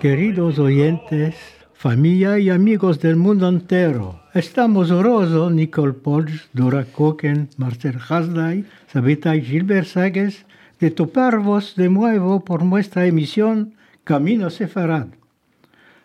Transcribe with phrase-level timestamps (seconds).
[0.00, 1.34] Queridos oyentes,
[1.74, 9.36] familia y amigos del mundo entero, estamos orosos, Nicole Podge, Dora Koken, Marcel Hasday, Sabita
[9.36, 10.46] y Gilbert Sages,
[10.78, 15.08] de toparvos de nuevo por nuestra emisión Camino Sefarad.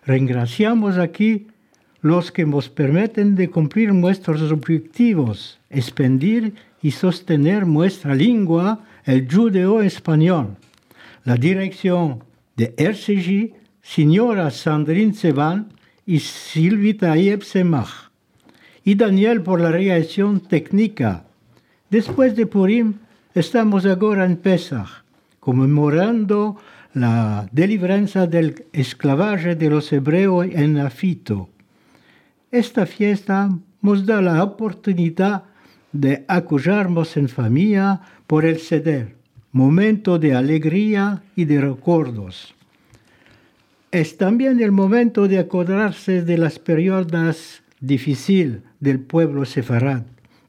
[0.03, 1.47] Regraciamos aquí
[2.01, 10.57] los que nos permiten de cumplir nuestros objetivos, expandir y sostener nuestra lengua, el judeo-español.
[11.23, 12.25] La dirección
[12.57, 15.67] de RCJ señora Sandrine Sevan
[16.07, 18.09] y Sylvie Taïeb Semach.
[18.83, 21.25] Y Daniel por la reacción técnica.
[21.89, 22.95] Después de Purim,
[23.35, 25.03] estamos ahora en Pesach,
[25.39, 26.57] conmemorando
[26.93, 31.49] la deliveranza del esclavaje de los hebreos en Afito.
[32.51, 33.49] Esta fiesta
[33.81, 35.43] nos da la oportunidad
[35.91, 39.15] de acudirnos en familia por el ceder,
[39.51, 42.54] momento de alegría y de recuerdos
[43.91, 50.03] es también el momento de acordarse de las periodas difíciles del pueblo sefarad,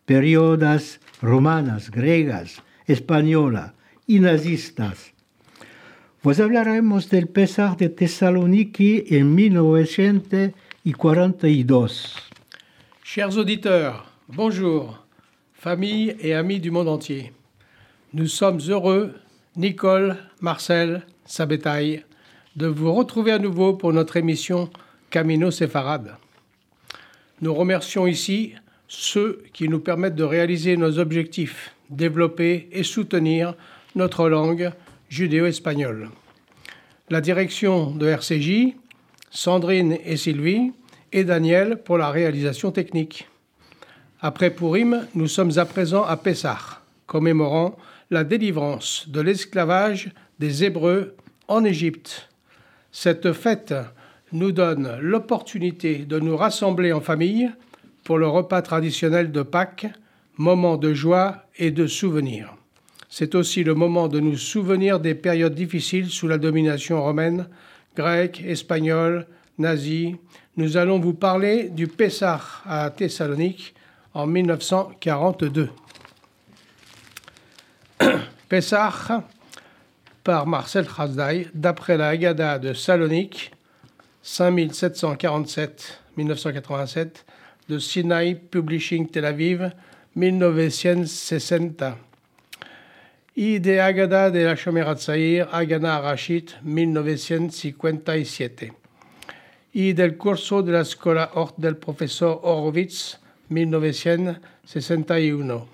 [0.05, 3.73] periodas romanas, griegas, españolas
[4.07, 5.13] y nazistas.
[6.23, 12.17] Pues hablaremos del Pesar de Thessaloniki en 1942.
[13.05, 15.07] Chers auditeurs, bonjour,
[15.53, 17.33] famille et amis du monde entier.
[18.13, 19.15] Nous sommes heureux,
[19.57, 22.06] Nicole, Marcel, Sabetaille,
[22.57, 24.71] de vous retrouver à nouveau pour notre émission
[25.11, 26.17] Camino Sefarad.
[27.43, 28.55] Nous remercions ici
[28.89, 33.55] ceux qui nous permettent de réaliser nos objectifs, développer et soutenir
[33.95, 34.73] notre langue
[35.11, 36.09] judéo-espagnole.
[37.11, 38.75] La direction de RCJ,
[39.31, 40.73] Sandrine et Sylvie,
[41.13, 43.29] et Daniel pour la réalisation technique.
[44.21, 47.77] Après Purim, nous sommes à présent à Pessah, commémorant
[48.11, 51.15] la délivrance de l'esclavage des Hébreux
[51.49, 52.29] en Égypte
[52.99, 53.75] cette fête
[54.33, 57.51] nous donne l'opportunité de nous rassembler en famille
[58.05, 59.87] pour le repas traditionnel de Pâques,
[60.39, 62.55] moment de joie et de souvenir.
[63.11, 67.49] C'est aussi le moment de nous souvenir des périodes difficiles sous la domination romaine,
[67.95, 69.27] grecque, espagnole,
[69.59, 70.17] nazie.
[70.57, 73.75] Nous allons vous parler du Pessah à Thessalonique
[74.15, 75.69] en 1942.
[78.49, 79.23] Pessah
[80.27, 83.53] par Marcel Khazdaï, d'après la Haggadah de Salonique,
[84.25, 87.25] 5747-1987,
[87.69, 89.71] de Sinai Publishing Tel Aviv,
[90.17, 91.97] 1960.
[93.37, 98.73] Y de Haggadah de la Shomerat Zahir, Agana Rashid, 1957.
[99.75, 105.69] Y del curso de la Escuela Hort del professeur Horowitz, 1961.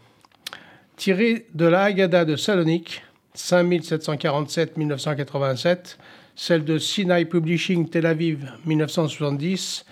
[0.96, 3.00] Tiré de la Haggadah de Salonique,
[3.36, 5.96] 5747-1987,
[6.34, 9.84] celle de Sinai Publishing Tel Aviv 1970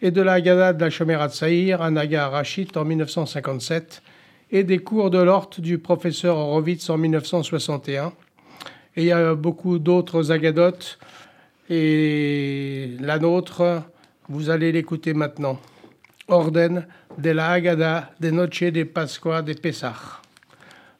[0.00, 4.02] et de la Haggadah de la Shomerat Saïr à Naga Rashid en 1957
[4.50, 8.12] et des cours de l'Hort du professeur Horowitz en 1961.
[8.96, 10.98] Et il y a beaucoup d'autres agadotes
[11.68, 13.82] et la nôtre,
[14.28, 15.58] vous allez l'écouter maintenant.
[16.28, 16.86] Orden
[17.18, 20.22] de la Haggadah de Noche de Pascua de Pesach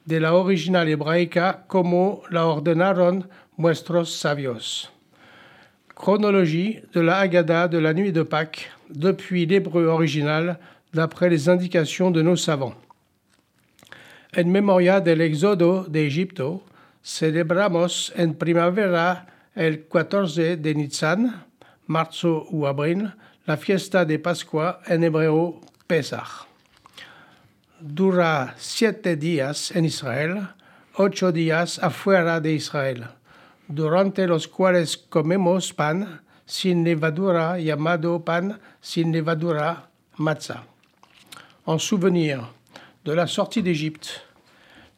[0.09, 4.91] de la original hebraica como la ordenaron nuestros sabios.
[5.95, 10.59] Chronologie de la Haggadah de la nuit de Pâques depuis l'hébreu original
[10.95, 12.75] d'après les indications de nos savants.
[14.35, 16.63] En memoria del éxodo de Egipto,
[17.03, 21.45] celebramos en primavera el 14 de Nitzan,
[21.87, 23.13] marzo ou abril,
[23.47, 26.48] la fiesta de Pascua en hebreo Pesach
[27.81, 30.49] dura siete días en Israel,
[30.97, 33.07] ocho días afuera de Israel,
[33.69, 40.65] durante los cuales comemos pan sin levadura llamado pan sin levadura matzah.
[41.67, 42.41] En souvenir
[43.05, 44.23] de la sortie d'Égypte,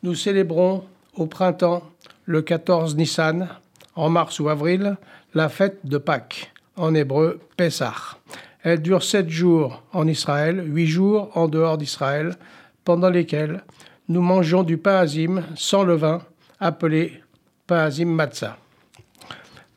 [0.03, 0.85] nous célébrons
[1.15, 1.83] au printemps,
[2.25, 3.49] le 14 Nissan,
[3.95, 4.97] en mars ou avril,
[5.35, 8.17] la fête de Pâques, en hébreu Pessah.
[8.63, 12.37] Elle dure sept jours en Israël, huit jours en dehors d'Israël,
[12.85, 13.63] pendant lesquels
[14.09, 16.23] nous mangeons du paazim sans levain,
[16.59, 17.23] appelé
[17.67, 18.59] paazim matzah.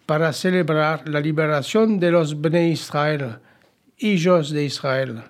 [0.05, 3.39] Para celebrar la liberación de los Bnei Israel,
[3.99, 5.23] hijos de Israel,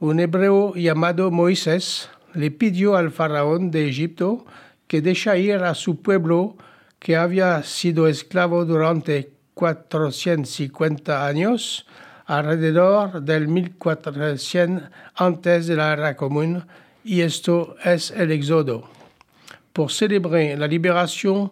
[0.00, 4.44] un hebreo llamado Moisés le pidió al faraón de Egipto
[4.86, 6.56] que deja a su pueblo
[6.98, 11.86] que había sido esclavo durante 450 años,
[12.26, 16.64] alrededor del 1400 antes de la era común,
[17.08, 18.84] y esto es el Éxodo.
[19.72, 21.50] Pour célébrer la libération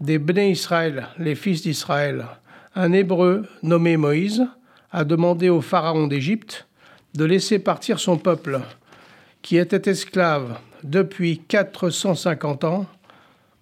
[0.00, 2.24] des Bnei Israël, les fils d'Israël,
[2.74, 4.46] un Hébreu nommé Moïse
[4.90, 6.66] a demandé au pharaon d'Égypte
[7.14, 8.60] de laisser partir son peuple,
[9.42, 12.86] qui était esclave depuis 450 ans,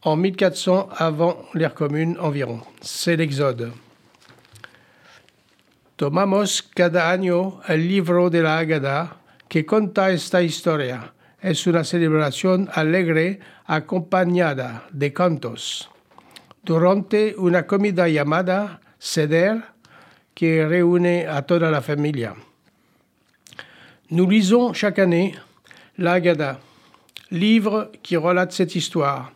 [0.03, 2.61] en 1400 avant l'ère commune environ.
[2.81, 3.73] C'est l'Exode.
[5.97, 9.17] Tomamos cada año el libro de la Agada
[9.49, 11.13] que conta esta historia.
[11.43, 15.91] Es una celebración alegre acompañada de cantos.
[16.63, 19.63] Durante una comida llamada Seder,
[20.35, 22.31] qui réunit à toute la famille.
[24.11, 25.35] Nous lisons chaque année
[25.99, 26.61] la Haggadah,
[27.33, 29.33] livre qui relate cette histoire.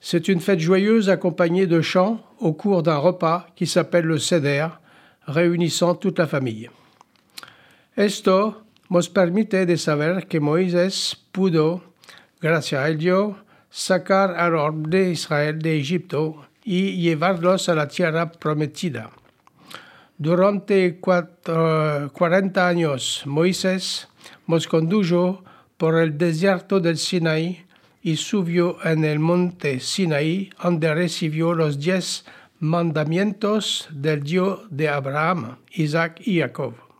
[0.00, 4.68] C'est une fête joyeuse accompagnée de chants au cours d'un repas qui s'appelle le Seder,
[5.26, 6.70] réunissant toute la famille.
[7.96, 8.61] Esto
[8.92, 11.82] nos permite de saber que Moisés pudo,
[12.42, 13.36] gracias a ello,
[13.70, 19.10] sacar al orbe de Israel de Egipto y llevarlos a la tierra prometida.
[20.18, 24.08] Durante cuatro, 40 años, Moisés
[24.46, 25.42] nos condujo
[25.78, 27.64] por el desierto del Sinaí
[28.02, 32.26] y subió en el monte Sinaí, donde recibió los diez
[32.58, 36.91] mandamientos del Dios de Abraham, Isaac y Jacob.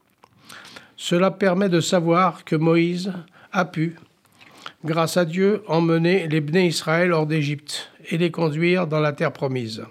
[1.04, 3.12] Cela permet de savoir que Moïse
[3.50, 3.96] a pu,
[4.84, 9.32] grâce à Dieu, emmener les Bnei Israël hors d'Égypte et les conduire dans la terre
[9.32, 9.82] promise.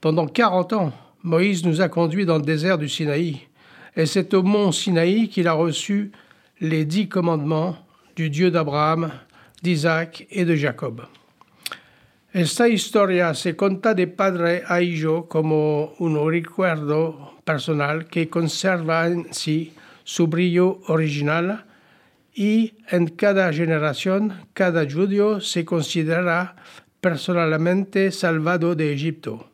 [0.00, 0.92] Pendant 40 ans,
[1.24, 3.40] Moïse nous a conduits dans le désert du Sinaï,
[3.96, 6.12] et c'est au mont Sinaï qu'il a reçu
[6.60, 7.76] les dix commandements
[8.14, 9.10] du Dieu d'Abraham,
[9.60, 11.02] d'Isaac et de Jacob.
[12.32, 19.34] Esta historia se conta de padre a hijo como un recuerdo personal que conserva en
[20.10, 21.66] su brillo original
[22.34, 26.56] y en cada generación cada judío se considera
[27.00, 29.46] personalmente salvado de Egipto.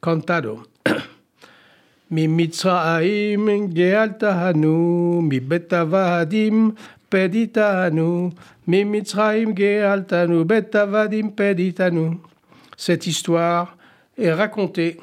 [0.00, 0.68] Cantado.
[2.10, 6.74] Mi Mitzrayim gealtahanu, mi betavadim
[7.08, 8.34] peditanu,
[8.66, 12.20] mi Mitzrayim gealtanu, betavadim peditanu.
[12.76, 13.78] Cette histoire
[14.18, 15.00] est racontée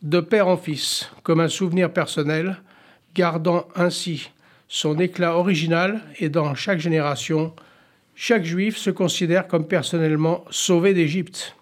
[0.00, 2.56] de père en fils comme un souvenir personnel,
[3.14, 4.30] gardant ainsi
[4.68, 7.54] son éclat original et dans chaque génération,
[8.14, 11.54] chaque juif se considère comme personnellement sauvé d'Égypte.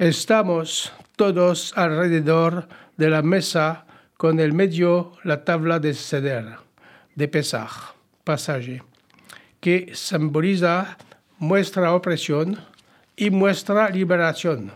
[0.00, 3.84] Estamos todos alrededor de la mesa
[4.16, 6.58] con el medio la tabla de Seder,
[7.16, 8.82] de Pesach, passager,
[9.60, 10.96] que symboliza
[11.40, 12.58] nuestra opresión
[13.18, 14.70] y nuestra liberación.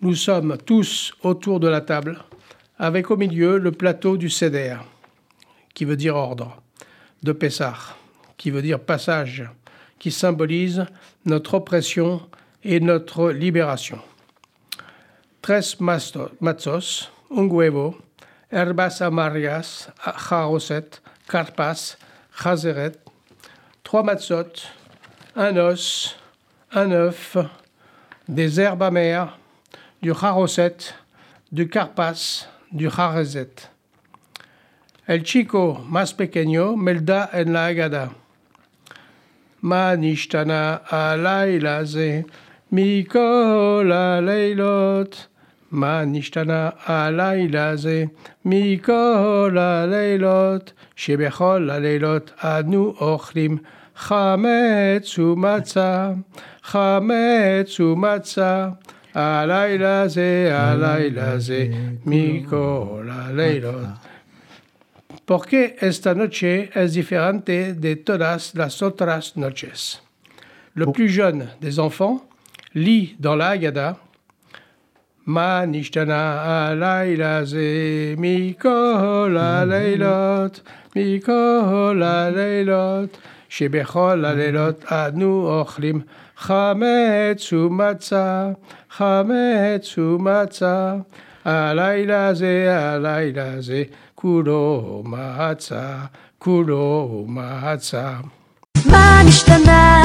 [0.00, 2.18] Nous sommes tous autour de la table,
[2.76, 4.78] avec au milieu le plateau du Seder,
[5.74, 6.60] qui veut dire ordre,
[7.22, 7.96] de Pessah,
[8.36, 9.48] qui veut dire passage,
[10.00, 10.84] qui symbolise
[11.24, 12.28] notre oppression
[12.64, 14.00] et notre libération.
[15.40, 17.96] Tres matzos, un huevo,
[18.50, 19.88] herbas amargas,
[20.28, 21.96] jaroset, carpas,
[22.36, 22.98] chazeret,
[23.84, 24.66] trois matzot,
[25.36, 26.16] un os,
[26.74, 27.36] un œuf,
[28.28, 29.38] des herbes amères,
[30.00, 30.94] du jarosette,
[31.50, 33.68] du carpas, du jarezet.
[35.06, 38.10] El chico más pequeño melda en la agada.
[39.60, 42.24] Ma nishtana alailaze,
[42.70, 45.28] mikola leilot.
[45.70, 48.10] Ma nishtana alailaze,
[48.44, 50.72] mikola leilot.
[50.96, 53.60] Shebechol leilot anu ochrim.
[54.01, 56.11] חמץ ומצה,
[56.63, 58.69] חמץ ומצה.
[59.13, 61.67] הלילה זה, הלילה זה,
[62.05, 63.87] מכל הלילות.
[65.25, 70.01] Porque esta noche es diferente de todas las otras noches.
[70.73, 72.23] Le plus jeune des enfants
[72.73, 73.97] lit dans la Haggadah
[75.27, 80.61] Ma nishtana alayla ze mikol haleilot,
[80.95, 83.09] mikol haleilot,
[83.56, 86.00] שבכל הלילות אנו אוכלים
[86.36, 88.48] חמץ ומצה,
[88.90, 90.94] חמץ ומצה.
[91.44, 93.82] הלילה זה, הלילה זה,
[94.14, 95.96] כולו מצה,
[96.38, 98.12] כולו מצה.
[98.90, 100.02] מה נשתנה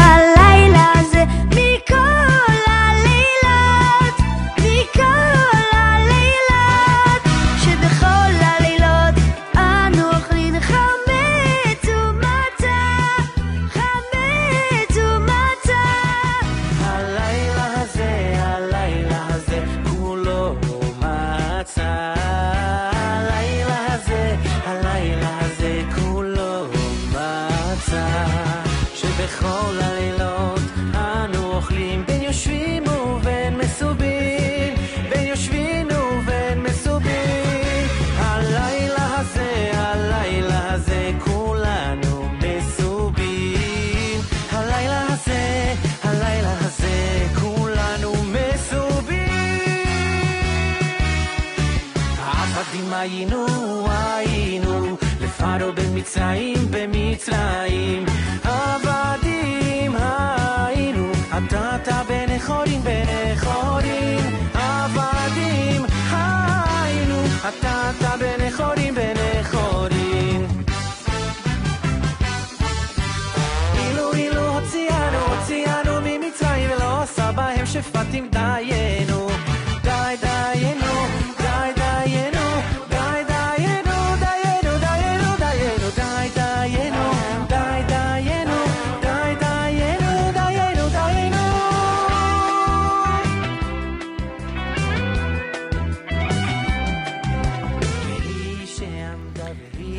[57.38, 58.06] במצרים.
[58.44, 64.20] עבדים היינו, אתה בני חורים, בני חורים.
[64.54, 70.48] עבדים היינו, אתה בני חורים, בני חורים.
[73.78, 79.27] אילו אילו הוציאנו, הוציאנו ממצרים ולא עשה בהם שפטים דיינו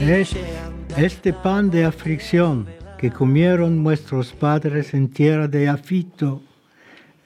[0.09, 6.41] este pan de aflicción que comieron nuestros padres en tierra de Afito.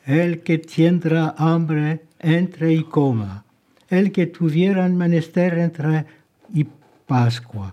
[0.05, 3.45] El que tendrá hambre, entre y coma.
[3.89, 6.07] El que tuvieran menester, entre
[6.53, 6.67] y
[7.07, 7.73] Pascua.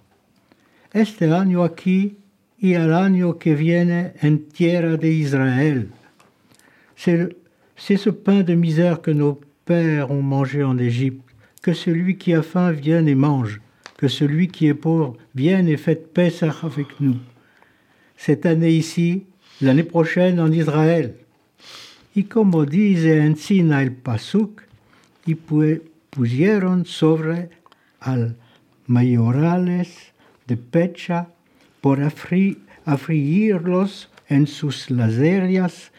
[0.94, 2.18] Este año aquí
[2.60, 5.90] y el año que viene en tierra de Israël.
[6.96, 11.24] C'est ce pain de misère que nos pères ont mangé en Égypte,
[11.64, 13.60] que celui qui a faim vienne et mange.
[14.00, 17.18] Que celui qui est pauvre vienne et fête Pessah avec nous.
[18.16, 19.26] Cette année ici,
[19.60, 21.16] l'année prochaine en Israël.
[22.16, 24.64] Y como dice encima el pasuk,
[25.28, 27.50] y pu- pusieron sobre
[28.00, 28.38] al
[28.88, 30.14] mayorales
[30.48, 31.28] de pecha
[31.82, 32.00] por
[32.86, 35.92] afligirlos en sus laserias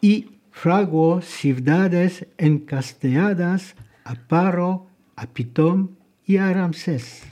[0.00, 5.90] y fraguó ciudades encasteadas a Paro, a Pitom
[6.30, 7.22] Ramsès.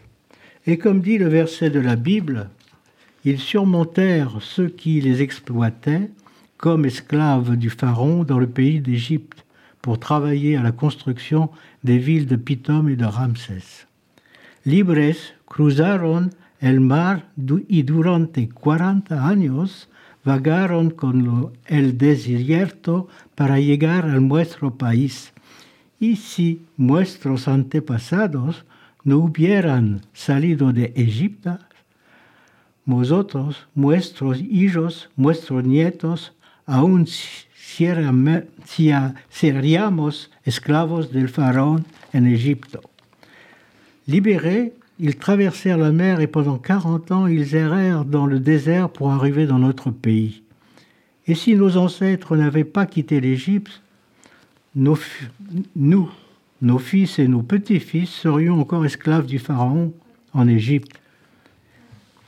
[0.66, 2.48] Et comme dit le verset de la Bible,
[3.24, 6.10] ils surmontèrent ceux qui les exploitaient
[6.56, 9.44] comme esclaves du Pharaon dans le pays d'Égypte
[9.82, 11.50] pour travailler à la construction
[11.82, 13.86] des villes de Pitom et de Ramsès.
[14.64, 17.22] Libres cruzaron el mar
[17.68, 19.88] y durante 40 años
[20.24, 25.32] vagaron con lo- el desierto para llegar a nuestro país.
[26.00, 28.64] Y si nuestros antepasados
[29.04, 31.58] no hubieran salido de Egipto,
[32.86, 36.32] nosotros, nuestros hijos, nuestros nietos,
[36.66, 37.06] aún
[39.30, 42.78] seríamos esclavos del faraón en Égypte.
[44.06, 49.10] Libérés, ils traversèrent la mer et pendant 40 ans, ils errèrent dans le désert pour
[49.10, 50.42] arriver dans notre pays.
[51.26, 53.80] Et si nos ancêtres n'avaient pas quitté l'Égypte,
[54.74, 54.98] nous,
[56.64, 59.92] nos fils et nos petits-fils serions encore esclaves du Pharaon
[60.32, 60.98] en Égypte.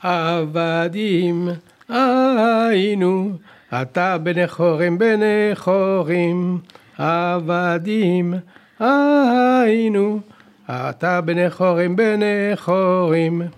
[0.02, 1.56] Avadim,
[1.88, 3.40] ainu,
[3.70, 6.60] ata bene chorim bene chorim,
[6.98, 8.42] avadim,
[8.78, 10.22] ainu,
[10.68, 11.48] ata bene
[11.96, 13.50] bene chorim.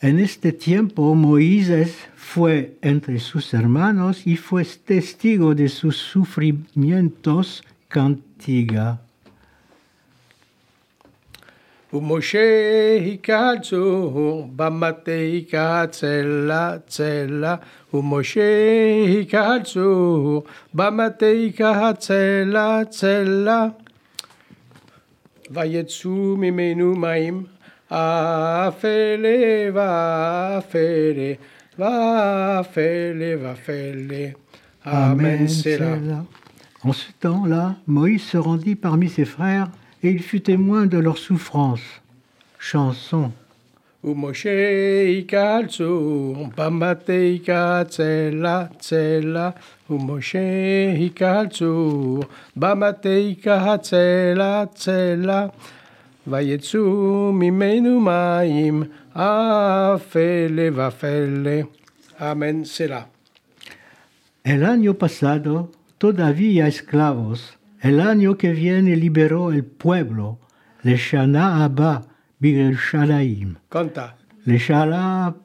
[0.00, 9.00] En este tiempo Moisés fue entre sus hermanos y fue testigo de sus sufrimientos cantiga.
[11.93, 17.55] ומשה היכה צור, במטה היכה צלה צלה.
[17.93, 18.41] ומשה
[19.07, 23.67] היכה צור, במטה היכה צלה צלה.
[25.51, 27.43] ויצאו ממנו מים,
[27.87, 31.33] אפלה ואפלה,
[31.79, 34.27] ואפלה ואפלה.
[34.85, 35.95] Amen, Selah.
[35.95, 36.25] Selah.
[36.83, 39.69] En ce temps-là, Moïse se rendit parmi ses frères
[40.02, 42.00] et il fut témoin de leurs souffrances.
[42.58, 43.32] Chanson.
[44.04, 49.54] Umoshe ikaltzu, pamate ikatzela, tzela,
[49.90, 52.22] umoshe ikaltzu,
[52.54, 55.52] bamate ikatzela, tzela,
[56.24, 61.66] vayetzu mimenu maim, afele vafele.
[62.20, 63.08] Amén, será.
[64.44, 70.40] El año pasado todavía esclavos El año que viene liberó el pueblo,
[70.82, 72.02] le Shana Abba,
[72.38, 73.56] Bigel Shalaim.
[73.68, 74.16] Canta.
[74.44, 75.36] Le Shana.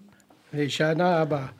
[0.51, 1.53] Le Shana Abba.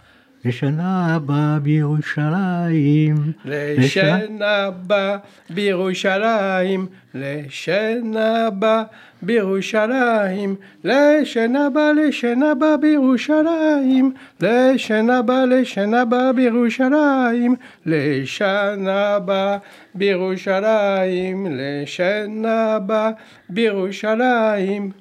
[0.46, 3.16] לשנה הבאה בירושלים.
[3.46, 5.18] לשנה הבאה
[5.50, 6.86] בירושלים,
[7.16, 8.84] לשנה הבאה
[9.22, 19.58] בירושלים, לשנה הבאה, לשנה הבאה בירושלים, לשנה הבאה, לשנה הבאה בירושלים, לשנה הבאה
[19.96, 23.12] בירושלים, לשנה הבאה
[23.50, 24.92] בירושלים.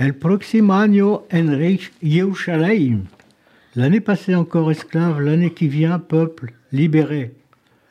[0.00, 3.13] אל פרוקסימניו año ירושלים.
[3.76, 7.34] L'année passée encore esclave, l'année qui vient peuple libéré.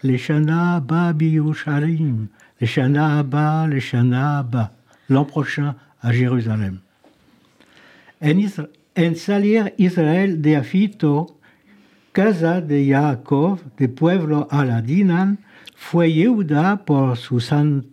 [0.02, 2.28] Les Shana Abba Yerushalayim.
[2.62, 4.48] Les Shana Abba, les Shana.
[5.10, 6.80] L'an prochain à Jérusalem.
[8.22, 11.38] En, salir Israel de Afito,
[12.13, 15.40] casa de Jacob, de pueblo Aladinan,
[15.75, 17.88] fue Yehuda por su san,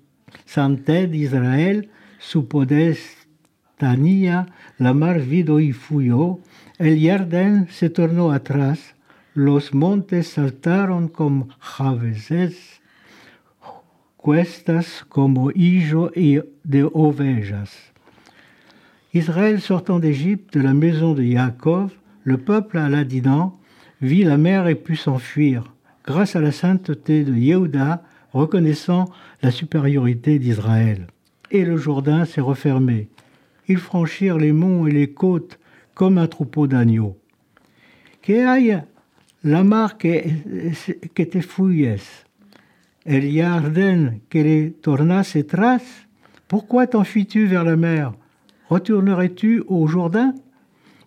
[0.44, 1.88] santidad Israel,
[2.20, 4.46] su podestanía,
[4.78, 6.38] la mar vido y fuyó,
[6.80, 8.94] el Jardín se tornó atrás,
[9.34, 12.80] los montes saltaron como javeses,
[14.16, 17.76] cuestas como hijo y de ovejas.
[19.12, 21.90] Israël sortant d'Égypte de la maison de Jacob,
[22.24, 23.60] le peuple aladinant
[24.00, 25.74] vit la mer et put s'enfuir,
[26.06, 29.10] grâce à la sainteté de Yehuda, reconnaissant
[29.42, 31.08] la supériorité d'Israël.
[31.50, 33.08] Et le Jourdain s'est refermé.
[33.68, 35.58] Ils franchirent les monts et les côtes
[36.00, 37.18] comme un troupeau d'agneaux.
[38.22, 38.84] Que hay
[39.42, 40.24] la mar que,
[41.12, 42.24] que te fuyes,
[43.04, 45.82] el Yarden que le tornase tras,
[46.48, 48.14] pourquoi t'enfuis-tu vers la mer?
[48.70, 50.32] Retournerais-tu au Jourdain?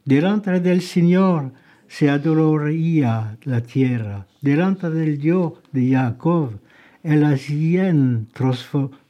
[0.06, 1.54] Delante del Señor
[1.88, 6.60] se adoloría la tierra, delante del Dios de Jacob,
[7.02, 8.28] el hacían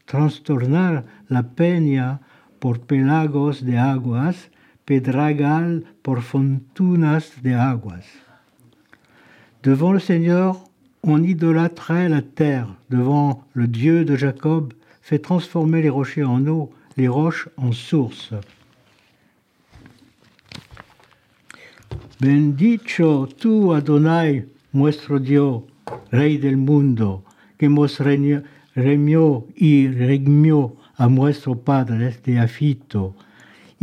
[0.06, 2.22] trastornar la peña
[2.60, 4.50] por pelagos de aguas,
[4.86, 8.06] pedragal por fontunas de aguas.
[9.64, 10.64] Devant le Seigneur,
[11.04, 12.68] on idolâtrait la terre.
[12.90, 18.34] Devant le Dieu de Jacob, fait transformer les rochers en eau, les roches en sources.
[22.20, 25.64] Bendicho tú, Adonai, nuestro Dios,
[26.12, 27.24] Rey del mundo,
[27.58, 33.16] que nos remió y redimió a nuestro Padre de Afito,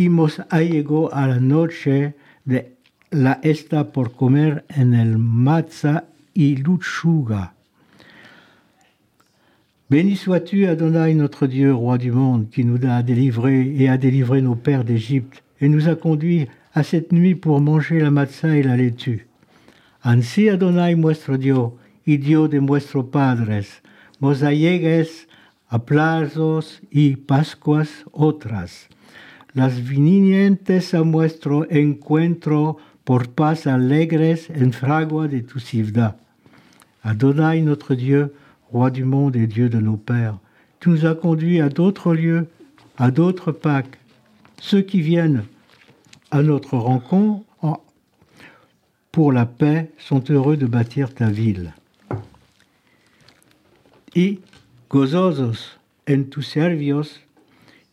[0.09, 2.73] nos allegó a la noche de
[3.11, 7.55] la esta por comer en el matza y luchuga.
[9.91, 14.41] Béni sois-tu, Adonai, notre Dieu, roi du monde, qui nous a délivrés et a délivré
[14.41, 18.63] nos pères d'Égypte, et nous a conduits à cette nuit pour manger la matzah et
[18.63, 19.27] la laitue.
[20.05, 21.73] Ansí, Adonai, nuestro Dios,
[22.07, 23.83] y Dios de nuestros padres,
[24.21, 25.27] nos allegues
[25.69, 28.89] a plazos y pascuas otras,
[29.55, 36.17] las vinientes a nuestro encuentro por paz alegres en fragua de tu ciudad.
[37.03, 38.33] Adonai, notre Dieu,
[38.71, 40.39] roi du monde et Dieu de nos pères,
[40.81, 42.47] tu nous as conduits à d'autres lieux,
[42.97, 43.99] à d'autres Pâques.
[44.61, 45.45] Ceux qui viennent
[46.31, 47.81] à notre rencontre en-
[49.11, 51.73] pour la paix sont heureux de bâtir ta ville.
[54.15, 54.41] Y
[54.89, 57.21] gozosos en tus servios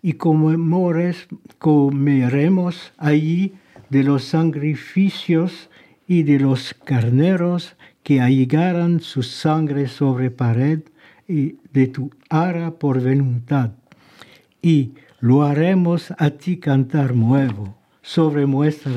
[0.01, 3.53] y comemores, comeremos allí
[3.89, 5.69] de los sacrificios
[6.07, 10.81] y de los carneros que allegaran su sangre sobre pared
[11.27, 13.71] y de tu ara por voluntad.
[14.61, 18.93] Y lo haremos a ti cantar nuevo sobre nuestra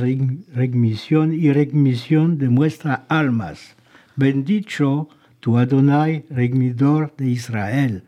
[0.54, 3.74] remisión y remisión de nuestras almas.
[4.14, 5.08] Bendito
[5.40, 8.04] tu Adonai, remidor de Israel.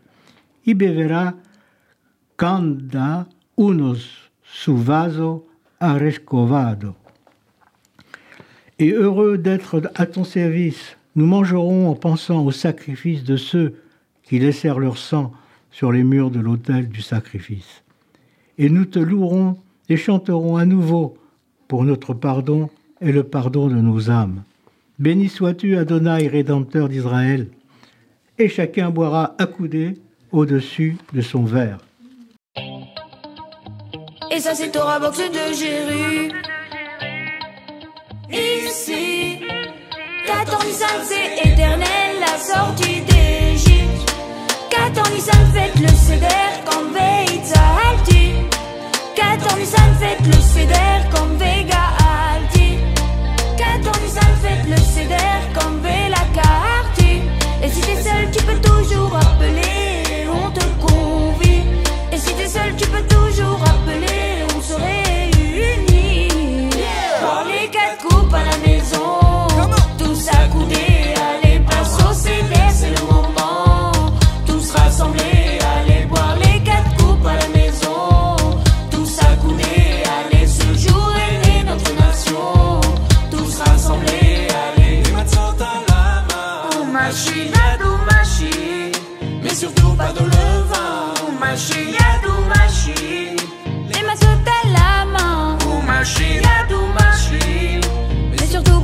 [0.64, 1.36] Y beberá
[2.42, 3.94] cada uno
[4.42, 5.46] su vaso
[5.78, 6.96] arrescovado.
[8.80, 13.74] Et heureux d'être à ton service, nous mangerons en pensant au sacrifice de ceux
[14.24, 15.32] qui laissèrent leur sang
[15.70, 17.84] sur les murs de l'autel du sacrifice.
[18.58, 19.56] Et nous te louerons
[19.88, 21.16] et chanterons à nouveau
[21.68, 24.42] pour notre pardon et le pardon de nos âmes.
[24.98, 27.46] Béni sois-tu, Adonai, Rédempteur d'Israël,
[28.36, 29.94] et chacun boira accoudé
[30.32, 31.78] au-dessus de son verre.
[34.34, 36.32] Et ça c'est Torah Box de Jéru
[38.30, 39.40] Ici
[40.26, 44.14] 14 Nissan c'est éternel la sortie d'Égypte.
[44.70, 46.26] 14 Nissan faites le céder
[46.64, 48.32] comme Veitza Alti.
[49.14, 51.84] 14 Nissan faites le céder comme Vega
[52.32, 52.78] Alti.
[53.58, 55.14] 14 Nissan faites le céder
[55.52, 57.20] comme Vela Carti.
[57.62, 59.61] Et si t'es seul tu peux toujours appeler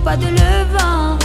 [0.08, 1.18] pas de levain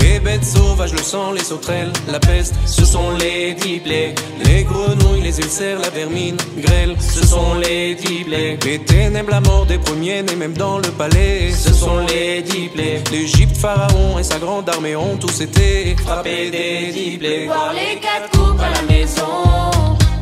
[0.00, 4.14] Les bêtes sauvages sauvage, le sang, les sauterelles, la peste, ce sont les diplés.
[4.44, 8.58] Les grenouilles, les ulcères, la vermine, grêle, ce sont les diplés.
[8.64, 13.02] Les ténèbres, la mort des premiers nés, même dans le palais, ce sont les diplés.
[13.10, 17.46] L'Égypte, Pharaon et sa grande armée ont tous été frappés des diplés.
[17.46, 19.34] Voir les quatre coupes à la maison,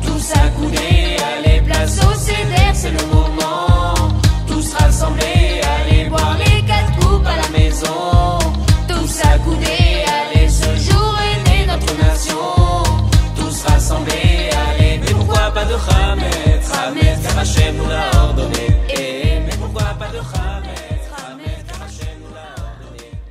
[0.05, 3.61] tous accoudés, aller place au CDR, c'est le moment.
[4.47, 5.40] Tous rassemblés,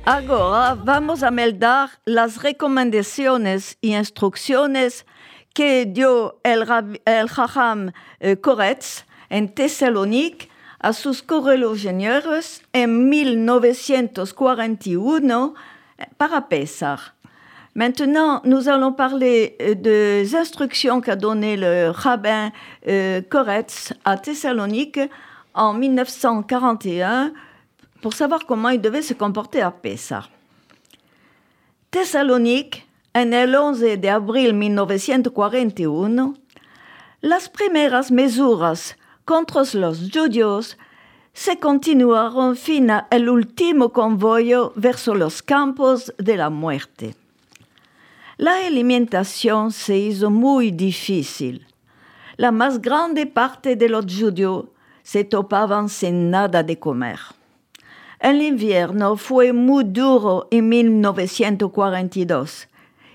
[0.05, 5.05] Agora vamos a meldar las recomendaciones y instrucciones
[5.53, 7.29] que dio el, rab- el
[8.19, 15.53] eh, Koretz en Thessalonique a sus correligionarios en 1941
[15.97, 17.13] eh, para Pessah.
[17.73, 22.51] Maintenant, nous allons parler euh, des instructions qu'a donné le rabbin
[22.87, 24.99] euh, Koretz à Thessalonique
[25.53, 27.31] en 1941
[28.01, 30.27] pour savoir comment il devait se comporter à Pessah.
[31.91, 36.33] Thessalonique, en el 11 de abril 1941,
[37.21, 40.77] las primeras mesuras contra los judíos
[41.33, 47.15] se continuaron fina el último convoyo verso los campos de la muerte.
[48.41, 51.67] La alimentación se hizo muy difícil.
[52.37, 54.65] La más grande parte de los judíos
[55.03, 57.19] se topaban sin nada de comer.
[58.19, 62.67] El invierno fue muy duro en 1942.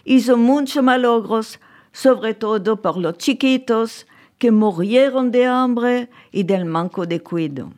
[0.04, 1.58] Hizo muchos malogros,
[1.90, 4.06] sobre todo por los chiquitos
[4.38, 7.72] que murieron de hambre y del manco de cuidado.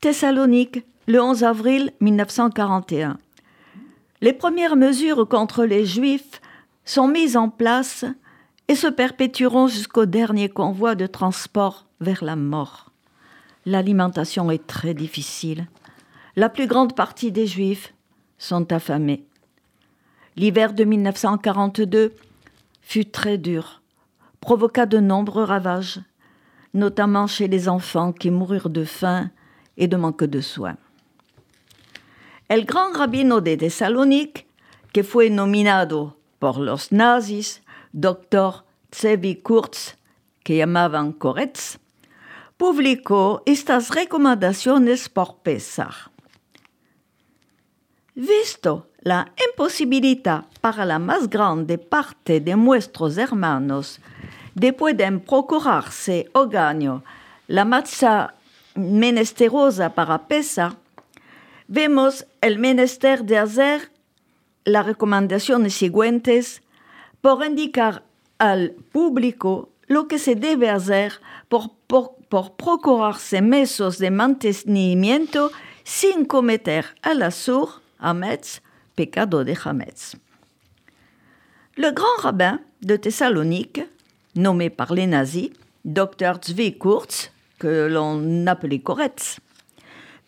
[0.00, 3.27] Thessalonique, le 11 avril 1941.
[4.20, 6.40] Les premières mesures contre les Juifs
[6.84, 8.04] sont mises en place
[8.66, 12.90] et se perpétueront jusqu'au dernier convoi de transport vers la mort.
[13.64, 15.68] L'alimentation est très difficile.
[16.34, 17.94] La plus grande partie des Juifs
[18.38, 19.24] sont affamés.
[20.36, 22.12] L'hiver de 1942
[22.82, 23.82] fut très dur,
[24.40, 26.00] provoqua de nombreux ravages,
[26.74, 29.30] notamment chez les enfants qui moururent de faim
[29.76, 30.76] et de manque de soins.
[32.48, 34.46] El gran rabino de Thessalonique,
[34.90, 38.64] que fue nominado por los nazis, Dr.
[38.90, 39.96] Tsevi Kurz,
[40.42, 41.78] que llamaban Koretz,
[42.56, 46.10] publicó estas recomendaciones por Pesach.
[48.14, 54.00] Visto la imposibilidad para la más grande parte de nuestros hermanos
[54.54, 57.04] de pueden procurarse hogaño
[57.46, 58.34] la matzah
[58.74, 60.74] menesterosa para Pesach,
[61.68, 63.90] vemos el menester de hacer
[64.64, 66.62] las recomendaciones siguientes
[67.20, 68.02] por indicar
[68.38, 71.12] al público lo que se debe hacer
[71.48, 75.50] por, por- por procurarse mesos de mantenimiento
[75.82, 78.60] sin cometer al azur, Hametz,
[78.94, 80.16] pecado de Hametz.
[81.76, 83.88] Le grand rabbin de Thessalonique,
[84.34, 85.50] nommé par les nazis,
[85.84, 86.38] Dr.
[86.44, 89.38] Zvi Kurz, que l'on appelait Koretz,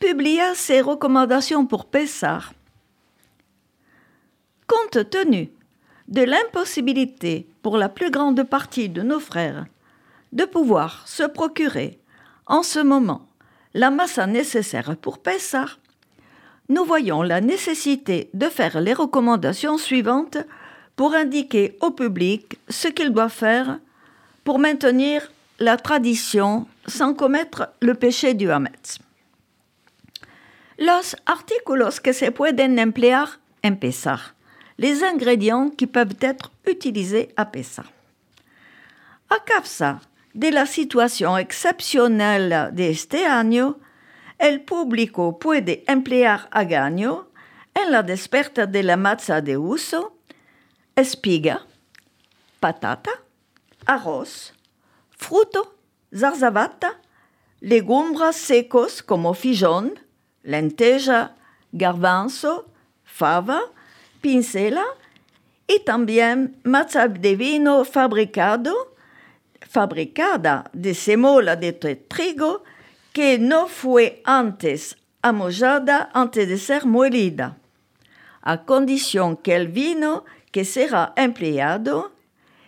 [0.00, 2.40] publia ses recommandations pour Pessah.
[4.66, 5.50] Compte tenu
[6.08, 9.66] de l'impossibilité pour la plus grande partie de nos frères
[10.32, 11.98] de pouvoir se procurer
[12.46, 13.28] en ce moment
[13.74, 15.66] la masse nécessaire pour Pessah,
[16.70, 20.38] nous voyons la nécessité de faire les recommandations suivantes
[20.96, 23.78] pour indiquer au public ce qu'il doit faire
[24.44, 28.98] pour maintenir la tradition sans commettre le péché du Hametz.
[30.80, 34.34] Los artículos que se pueden emplear en Pesach.
[34.78, 37.84] Les ingrédients qui peuvent être utilisés à Pesach.
[39.28, 40.00] A causa
[40.32, 43.78] de la situación excepcional de este año,
[44.38, 47.28] el público puede emplear a gaño
[47.74, 50.16] en la desperta de la matzah de uso,
[50.96, 51.66] espiga,
[52.58, 53.10] patata,
[53.84, 54.54] arroz,
[55.10, 55.76] fruto,
[56.10, 57.02] zarzavata,
[57.60, 60.00] legumbres secos como fijón,
[60.42, 61.36] lenteja,
[61.72, 62.66] garbanzo,
[63.04, 63.62] fava,
[64.20, 64.84] pincela
[65.66, 68.94] y también matzah de vino fabricado,
[69.60, 72.64] fabricada de semola de trigo
[73.12, 77.58] que no fue antes amollada antes de ser molida,
[78.42, 82.12] a condición que el vino que será empleado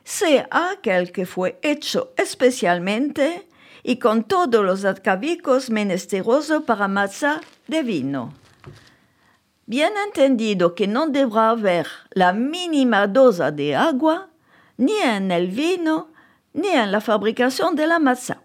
[0.04, 3.46] sea aquel que fue hecho especialmente
[3.82, 8.32] y con todos los atcabicos menesterosos para masa de vino.
[9.66, 14.28] Bien entendido que no deberá haber la mínima dosa de agua
[14.76, 16.08] ni en el vino
[16.52, 18.42] ni en la fabricación de la masa.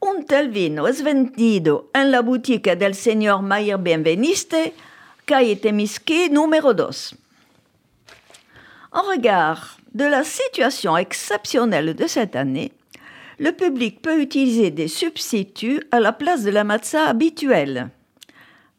[0.00, 4.74] Un tel vino es vendido en la boutique del señor Mayer Bienveniste,
[5.24, 7.16] calle Temisquí número 2.
[8.92, 9.58] En regard
[9.92, 12.72] de la situation exceptionnelle de cette année,
[13.38, 17.90] le public peut utiliser des substituts à la place de la matza habituelle.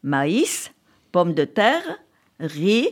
[0.03, 0.71] Maïs,
[1.11, 1.99] pommes de terre,
[2.39, 2.89] riz,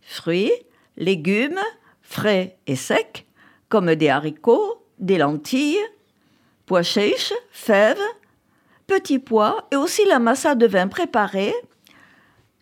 [0.00, 0.52] fruits,
[0.96, 1.60] légumes,
[2.02, 3.26] frais et secs,
[3.68, 5.78] comme des haricots, des lentilles,
[6.66, 7.98] pois chiches, fèves,
[8.86, 11.54] petits pois et aussi la massa de vin préparée,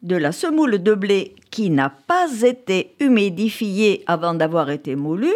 [0.03, 5.35] de la semoule de blé qui n'a pas été humidifiée avant d'avoir été moulue,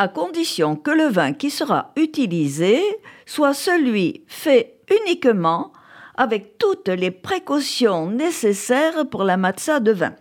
[0.00, 2.82] à condition que le vin qui sera utilisé
[3.26, 5.74] soit celui fait uniquement
[6.14, 10.16] avec toutes les précautions nécessaires pour la matza de vin.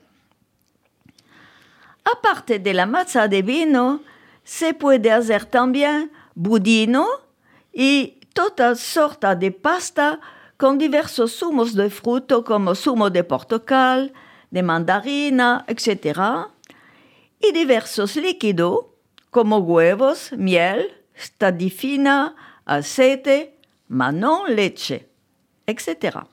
[2.03, 4.01] Aparte de la matza de vino,
[4.43, 7.07] se puede hacer también budino
[7.73, 10.19] y toda sorta de pasta
[10.57, 14.11] con diversos zumos de fruto como zumo de portocal,
[14.51, 16.19] de mandarina, etc.
[17.39, 18.88] y diversos líquidos
[19.29, 25.09] como huevos, miel, stadifina, aceite, manon leche,
[25.67, 26.23] etc.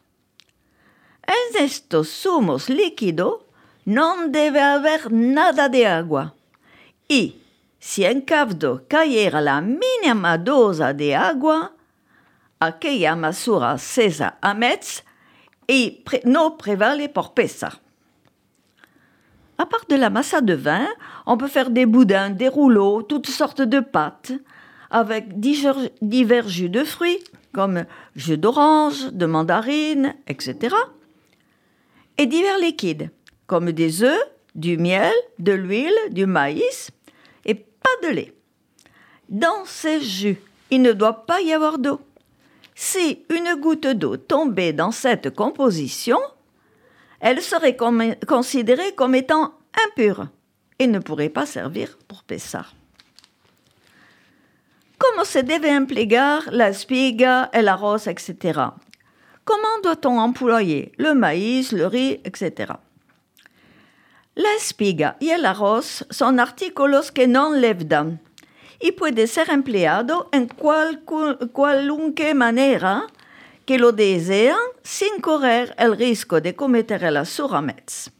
[1.22, 3.42] En estos zumos líquidos
[3.84, 6.34] no debe haber nada de agua.
[7.08, 7.42] Y
[7.78, 11.72] si en caldo cayera la mínima dosa de agua,
[12.58, 15.04] aquella masura cesa a metz
[15.66, 17.80] y no prévale por pesa.
[19.58, 20.86] À part de la massa de vin,
[21.24, 24.32] on peut faire des boudins, des rouleaux, toutes sortes de pâtes,
[24.90, 30.74] avec divers jus de fruits, comme jus d'orange, de mandarine, etc.
[32.18, 33.10] Et divers liquides,
[33.46, 34.22] comme des œufs,
[34.54, 36.90] du miel, de l'huile, du maïs,
[37.44, 38.34] et pas de lait.
[39.28, 40.38] Dans ces jus,
[40.70, 42.00] il ne doit pas y avoir d'eau.
[42.74, 46.18] Si une goutte d'eau tombait dans cette composition,
[47.20, 47.76] elle serait
[48.26, 49.54] considérée comme étant
[49.88, 50.28] impure
[50.78, 52.66] et ne pourrait pas servir pour Pessah.
[54.98, 58.60] Comment se deve emplear la espiga, el arroz, etc.
[59.44, 62.72] Comment doit-on employer le maïs, le riz, etc.
[64.34, 68.20] La espiga y el arroz son artículos que no levdan
[68.80, 70.48] y puede ser empleado en
[71.52, 73.06] cualunque manera
[73.66, 78.10] que lo desean sin correr el riesgo de cometer el asurramets.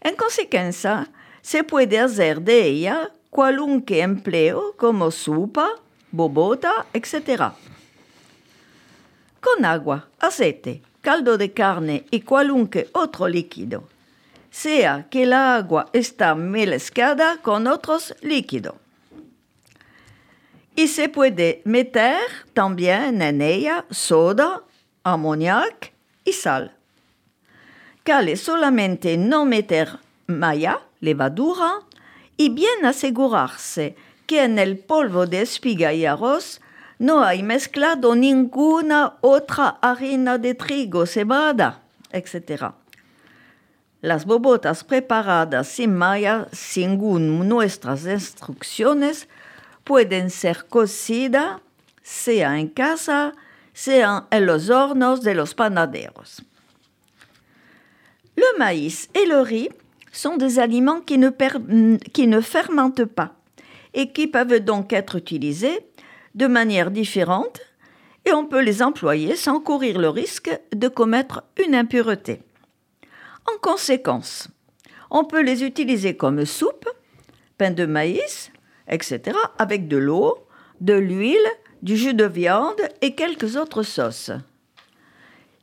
[0.00, 1.10] En consecuencia,
[1.40, 5.70] se puede hacer de ella cualunque empleo como sopa,
[6.10, 7.54] bobota, etc.
[9.40, 13.88] Con agua, aceite, caldo de carne y cualunque otro líquido,
[14.50, 18.81] sea que la agua está mezclada con otros líquidos.
[20.74, 22.20] Y se puede meter
[22.54, 24.62] también en ella soda,
[25.04, 25.92] ammoniac
[26.24, 26.74] y sal.
[28.02, 31.80] Cale solamente no meter malla, levadura,
[32.36, 36.60] y bien asegurarse que en el polvo de espiga y arroz
[36.98, 42.72] no hay mezclado ninguna otra harina de trigo, cebada, etc.
[44.00, 49.28] Las bobotas preparadas sin malla, según nuestras instrucciones,
[49.84, 51.60] pueden ser cocidas,
[52.02, 53.32] sea en casa,
[53.72, 56.42] sea en los hornos de los panaderos.
[58.36, 59.68] Le maïs et le riz
[60.12, 61.30] sont des aliments qui ne,
[62.12, 63.34] qui ne fermentent pas
[63.94, 65.86] et qui peuvent donc être utilisés
[66.34, 67.60] de manière différente
[68.24, 72.42] et on peut les employer sans courir le risque de commettre une impureté.
[73.52, 74.48] En conséquence,
[75.10, 76.88] on peut les utiliser comme soupe,
[77.58, 78.50] pain de maïs,
[78.88, 80.38] etc., avec de l'eau,
[80.80, 81.48] de l'huile,
[81.82, 84.30] du jus de viande et quelques autres sauces.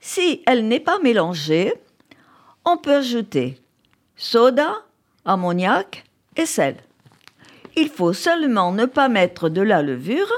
[0.02, 1.74] Si elle n'est pas mélangée,
[2.66, 3.58] on peut ajouter
[4.16, 4.84] soda,
[5.26, 6.04] ammoniac
[6.36, 6.76] et sel.
[7.76, 10.32] Il faut seulement ne pas mettre de la levure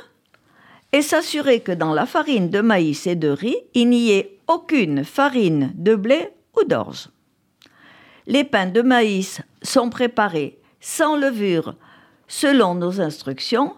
[0.91, 5.03] et s'assurer que dans la farine de maïs et de riz, il n'y ait aucune
[5.03, 7.09] farine de blé ou d'orge.
[8.27, 11.75] Les pains de maïs sont préparés sans levure
[12.31, 13.75] selon nos instructions.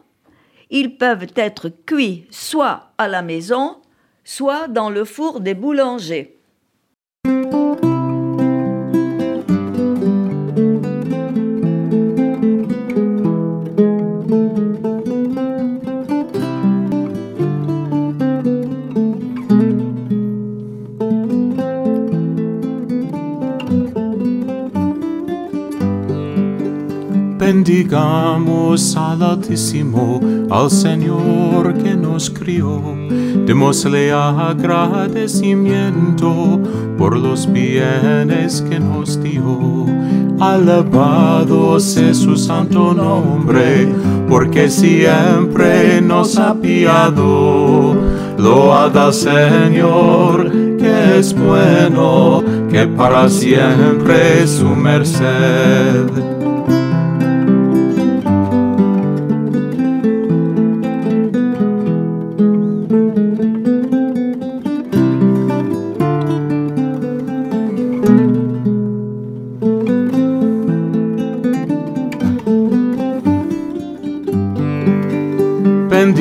[0.69, 3.77] Ils peuvent être cuits soit à la maison,
[4.23, 6.37] soit dans le four des boulangers.
[27.65, 30.19] Bendigamos al Altísimo,
[30.51, 32.81] al Señor que nos crió.
[33.45, 36.59] Démosle agradecimiento
[36.97, 39.85] por los bienes que nos dio.
[40.41, 43.87] Alabado sea su santo nombre,
[44.27, 47.95] porque siempre nos ha piado.
[48.37, 56.32] Loada al Señor, que es bueno, que para siempre es su merced.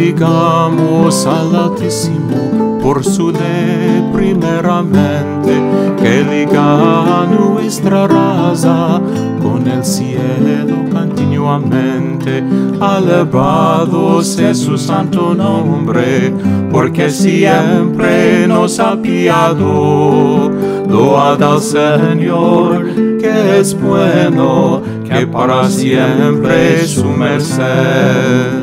[0.03, 5.53] Bendigamos al Altísimo por su ley primeramente,
[5.97, 9.01] que liga nuestra raza
[9.41, 12.43] con el cielo continuamente.
[12.81, 16.35] Alabado sea su santo nombre,
[16.73, 20.51] porque siempre nos ha piado.
[20.89, 22.87] Loada al Señor,
[23.21, 28.62] que es bueno, que para siempre su merced.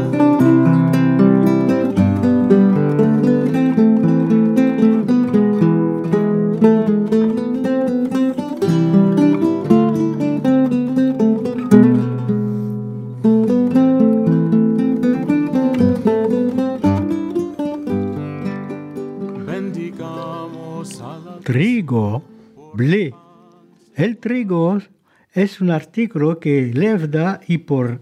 [25.33, 28.01] Es un artículo que levda y por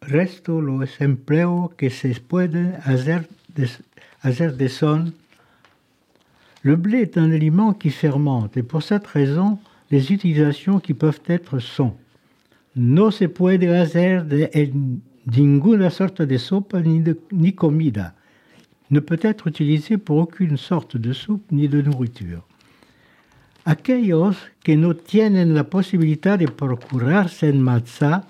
[0.00, 3.68] resto los empleos que se pueden hacer de,
[4.20, 5.12] hacer de son.
[6.62, 9.58] Le blé est un aliment qui fermente et pour cette raison,
[9.90, 11.96] les utilisations qui peuvent être sont
[12.76, 18.14] no se puede hacer de en ninguna sorte de sopa ni, de, ni comida.
[18.90, 22.46] Ne peut être utilisé pour aucune sorte de soupe ni de nourriture.
[23.66, 28.24] Aquellos que no tienen la posibilidad de procurarse en matzá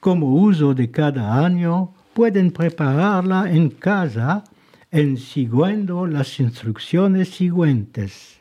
[0.00, 4.42] como uso de cada año pueden prepararla en casa
[4.90, 8.40] en siguiendo las instrucciones siguientes.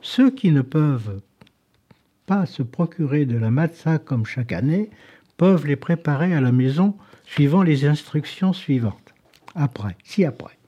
[0.00, 1.20] Ceux qui ne peuvent
[2.26, 4.90] pas se procurer de la matzah comme chaque année
[5.36, 9.14] peuvent les préparer à la maison suivant les instructions suivantes.
[9.54, 10.58] Après, si après.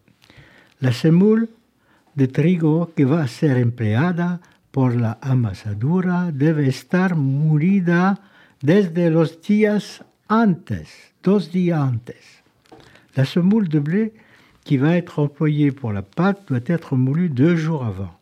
[0.80, 1.48] La semoule
[2.14, 4.38] de trigo que va ser empleada
[4.70, 8.20] por la amasadura debe estar molida
[8.62, 12.42] desde los días antes, dos días antes.
[13.14, 14.12] La semoule de blé
[14.64, 18.18] qui va être employée pour la pâte doit être moulue deux jours avant.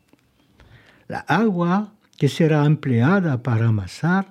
[1.08, 4.26] La agua que será empleada para amasar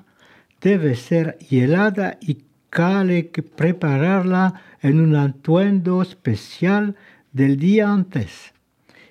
[0.62, 6.96] debe ser helada y cale que prepararla en un atuendo especial
[7.32, 8.54] del día antes.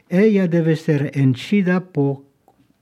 [0.09, 2.26] Ella debe ser henchida po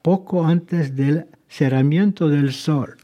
[0.04, 2.98] poco antes del cerramiento del sol.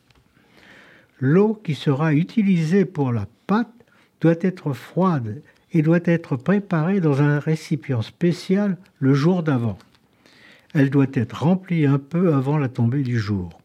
[1.19, 3.73] L'eau qui sera utilisée pour la pâte
[4.21, 5.41] doit être froide
[5.73, 9.79] et doit être préparée dans un récipient spécial le jour d'avant.
[10.75, 13.59] Elle doit être remplie un peu avant la tombée du jour.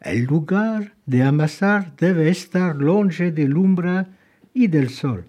[0.00, 4.04] El lugar de amasar debe estar longe de l'umbra
[4.54, 5.24] y del sol.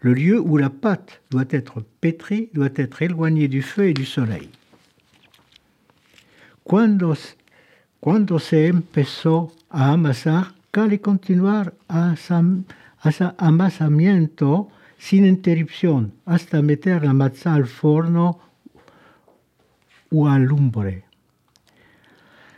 [0.00, 4.04] Le lieu où la pâte doit être pétrie doit être éloigné du feu et du
[4.04, 4.50] soleil.
[6.64, 7.16] Cuando,
[8.00, 12.64] cuando se empezó a amasar, cabe continuar a, sam,
[13.00, 18.38] a sa amasamiento sin interrupción hasta meter la matzá al forno
[20.10, 21.04] o al lumbre.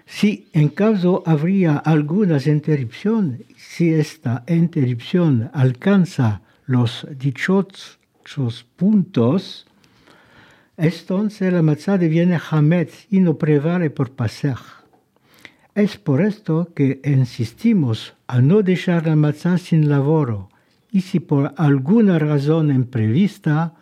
[0.06, 9.66] Si en caso habría algunas interrupción, si esta interrupción alcanza los dichosos puntos,
[10.76, 14.58] entonces la matzá deviene hametz y no prevale por pasar.
[15.74, 20.48] Es por esto que insistimos a no dejar la matzá sin laboro
[20.94, 23.74] y si por alguna razón imprevista,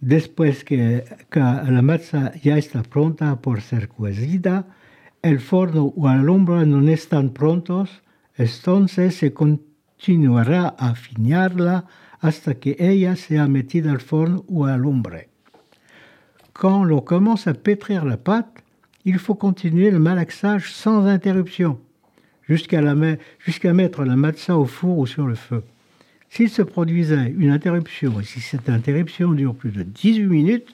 [0.00, 4.66] después que, la matzá ya está pronta por ser cocida,
[5.22, 8.02] el forno o el hombro no están prontos,
[8.36, 11.86] entonces se continuará a afinarla
[12.20, 14.82] hasta que ella sea metida al forno o al.
[16.62, 18.62] Quand l'on commence à pétrir la pâte,
[19.04, 21.80] il faut continuer le malaxage sans interruption
[22.48, 22.80] jusqu'à
[23.40, 25.64] jusqu'à mettre la matzah au four ou sur le feu.
[26.30, 30.72] S'il se produisait une interruption et si cette interruption dure plus de 18 minutes,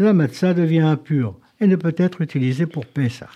[0.00, 3.30] la matzah devient impure et ne peut être utilisée pour Pessah.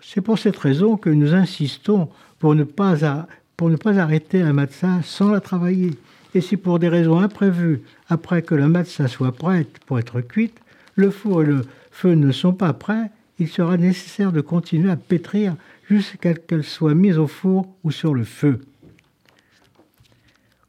[0.00, 3.26] C'est pour cette raison que nous insistons pour ne pas,
[3.56, 5.90] pour ne pas arrêter la matzah sans la travailler.
[6.36, 10.60] Et si pour des raisons imprévues, après que la matzah soit prête pour être cuite,
[10.94, 14.96] le four et le feu ne sont pas prêts, il sera nécessaire de continuer à
[14.96, 15.56] pétrir
[15.88, 18.60] jusqu'à ce qu'elle soit mise au four ou sur le feu.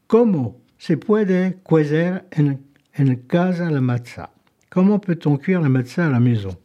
[0.07, 4.29] ¿Cómo se puede en, casa la matzah
[4.69, 6.57] Comment peut-on cuire la matzah à la maison?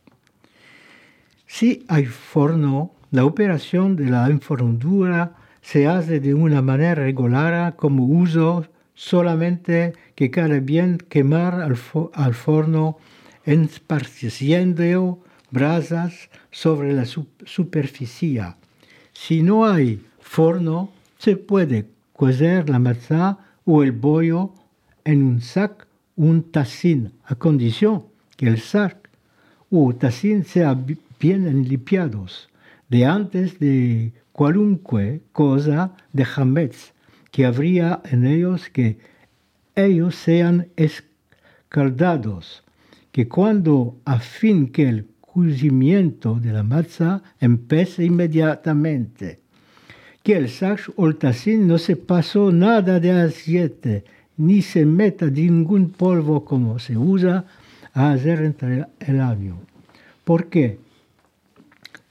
[1.46, 5.32] Si hay forno, la operación de la enfornadura
[5.62, 12.10] se hace de una manera regular como uso solamente que quede bien quemar al, fo-
[12.14, 12.98] al forno
[13.50, 18.42] esparciendo brasas sobre la su- superficie.
[19.12, 24.52] Si no hay forno, se puede cocer la matzah o el bollo
[25.04, 25.86] en un sac
[26.16, 28.04] o un tacín, a condición
[28.36, 29.08] que el sac
[29.70, 32.48] o tacín sea bi- bien limpiados
[32.88, 36.92] de antes de cualunque cosa de hametz
[37.30, 38.98] que habría en ellos que
[39.76, 42.62] ellos sean escaldados,
[43.12, 49.40] que cuando a fin que el cocimiento de la matzah empiece inmediatamente,
[50.22, 54.04] que el sac o el tacín no se pasó nada de aceite,
[54.36, 57.44] ni se meta ningún polvo como se usa
[57.92, 59.58] a hacer entre el año.
[60.24, 60.78] ¿Por qué?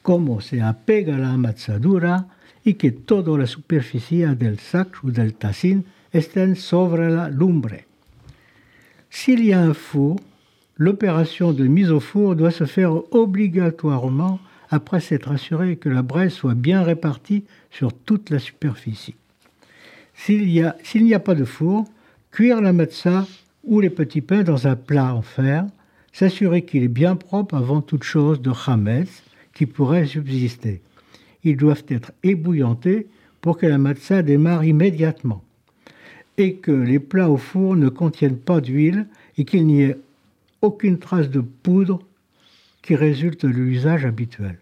[0.02, 2.28] Como se apega la amazadura
[2.64, 7.86] y que toda la superficie del sac o del tacín estén sobre la lumbre.
[9.10, 10.20] S'il y a un
[10.80, 14.40] l'opération de mise au four doit se faire obligatoirement
[14.72, 19.16] après s'être assuré que la braise soit bien répartie sur toute la superficie.
[20.16, 21.86] S'il n'y a pas de four,
[22.32, 23.28] cuire la matzah
[23.64, 25.66] ou les petits pains dans un plat en fer,
[26.14, 29.24] s'assurer qu'il est bien propre avant toute chose de chametz
[29.54, 30.82] qui pourrait subsister.
[31.44, 33.08] Ils doivent être ébouillantés
[33.42, 35.44] pour que la matzah démarre immédiatement
[36.38, 39.08] et que les plats au four ne contiennent pas d'huile
[39.38, 39.98] et qu'il n'y ait
[40.62, 42.00] aucune trace de poudre
[42.82, 44.58] qui résulte de l'usage habituel.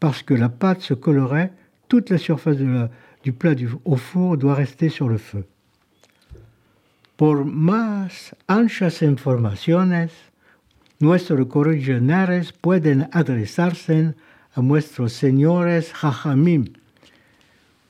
[0.00, 1.52] Parce que la pâte se colorait,
[1.88, 5.44] toute la surface du plat du- au four doit rester sur le feu.
[7.16, 10.10] Por más anchas informaciones,
[11.00, 11.46] nuestros
[12.62, 14.14] pueden adresarse
[14.54, 16.64] a nuestros señores Jajamim.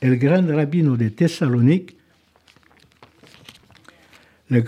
[0.00, 1.96] el gran rabino de Thessalonique,
[4.48, 4.64] le,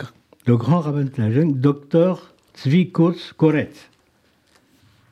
[0.47, 2.20] le grand rabbin Tlajeng, doctor
[2.55, 3.90] Tzvi Kurz Koretz.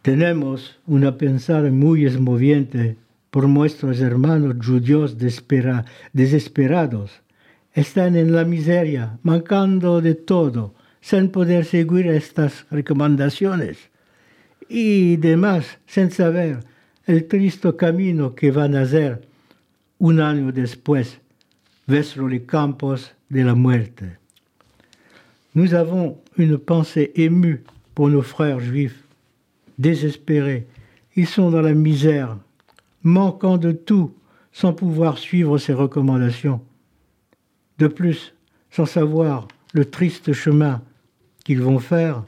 [0.01, 2.97] Tenemos una pensada muy esmoviente
[3.31, 7.22] por nuestros hermanos judíos desesperados.
[7.75, 13.91] Están en la miseria, mancando de todo, sin poder seguir estas recomendaciones.
[14.69, 16.61] Y demás, sin saber
[17.07, 19.27] el triste camino que van a hacer
[19.99, 21.19] un año después,
[21.87, 24.19] vers les campos de la muerte.
[25.55, 27.63] Nous avons une pensée émue
[27.95, 29.05] pour nos frères juifs,
[29.79, 30.67] désespérés.
[31.15, 32.39] Ils sont dans la misère,
[33.03, 34.15] manquant de tout,
[34.53, 36.61] sans pouvoir suivre ces recommandations.
[37.79, 38.35] De plus,
[38.71, 40.83] sans savoir le triste chemin
[41.45, 42.23] qu'ils vont faire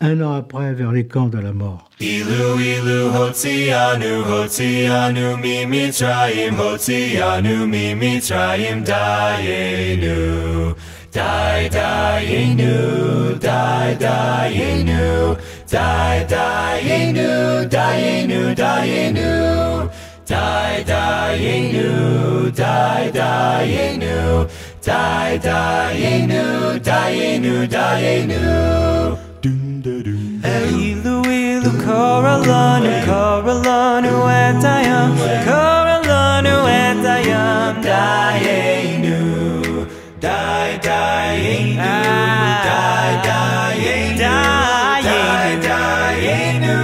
[0.00, 1.90] un an après vers les camps de la mort.
[24.88, 28.38] Die, daienu, daienu, daienu.
[30.48, 35.12] Eilu, ilu, koralanu, koralanu, etayam,
[35.48, 39.20] koralanu, etayam, daienu,
[40.24, 41.92] die, daienu,
[42.64, 44.32] die, daienu, die,
[44.98, 45.92] daienu,
[46.24, 46.76] daienu,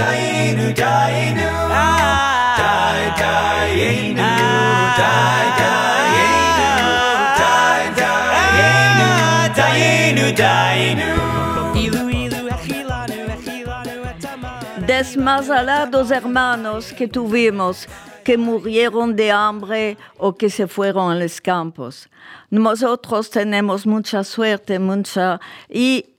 [0.00, 1.48] daienu,
[2.18, 5.91] die, daienu, die, daienu.
[14.86, 17.88] Desmazalados hermanos que tuvimos,
[18.24, 22.08] que murieron de hambre o que se fueron a los campos.
[22.50, 25.40] Nosotros tenemos mucha suerte, mucha...
[25.68, 26.14] Y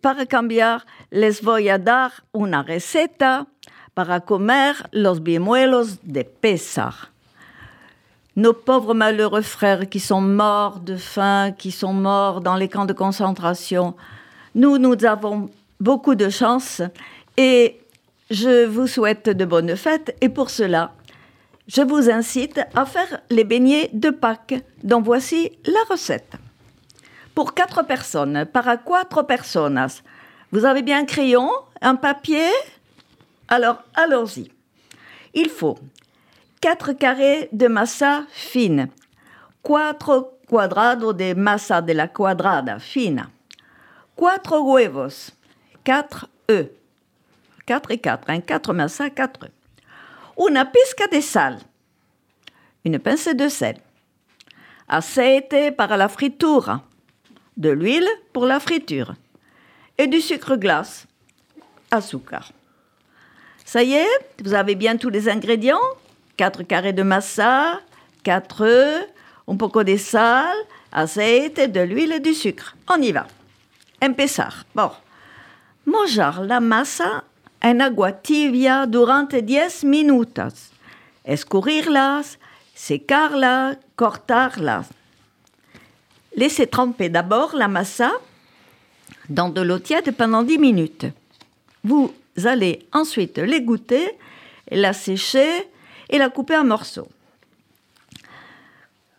[0.00, 3.46] para cambiar, les voy a dar una receta
[3.94, 7.13] para comer los bimuelos de Pessah.
[8.36, 12.84] Nos pauvres malheureux frères qui sont morts de faim, qui sont morts dans les camps
[12.84, 13.94] de concentration,
[14.56, 16.82] nous, nous avons beaucoup de chance
[17.36, 17.80] et
[18.30, 20.94] je vous souhaite de bonnes fêtes et pour cela,
[21.68, 26.32] je vous incite à faire les beignets de Pâques, dont voici la recette.
[27.36, 30.02] Pour quatre personnes, para cuatro personas,
[30.50, 32.48] vous avez bien un crayon, un papier?
[33.46, 34.50] Alors, allons-y.
[35.34, 35.78] Il faut
[36.64, 38.90] 4 carrés de massa fine,
[39.60, 43.30] 4 cuadrados de massa de la cuadrada fina,
[44.16, 45.34] 4 huevos,
[45.84, 46.70] 4 œufs,
[47.66, 49.52] 4 et 4, hein, 4 massa, 4 œufs.
[50.38, 51.58] Una pizca de sal,
[52.82, 53.76] une pincée de sel,
[54.88, 56.82] aceite para la fritura,
[57.58, 59.16] de l'huile pour la friture.
[59.98, 61.06] Et du sucre glace,
[61.90, 62.52] azúcar.
[63.66, 64.08] Ça y est,
[64.42, 65.78] vous avez bien tous les ingrédients?
[66.36, 67.80] 4 carrés de massa,
[68.24, 69.06] 4 œufs,
[69.46, 70.54] un poco de sal,
[70.92, 72.76] aceite, de l'huile et du sucre.
[72.88, 73.26] On y va.
[74.00, 74.64] Empezar.
[74.74, 74.90] Bon.
[75.86, 77.24] Mojar la masa
[77.62, 80.70] en agua tibia durante 10 minutos.
[81.24, 82.38] Escurrirlas,
[82.74, 84.86] secarla, cortarlas.
[86.36, 88.12] Laissez tremper d'abord la massa
[89.28, 91.06] dans de l'eau tiède pendant 10 minutes.
[91.84, 92.12] Vous
[92.44, 94.18] allez ensuite l'égoutter,
[94.70, 95.68] la sécher
[96.14, 97.08] et la couper en morceaux.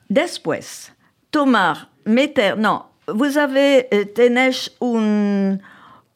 [0.10, 0.94] Después,
[1.30, 5.58] tomar, meter, non, vous avez, eh, tenés un,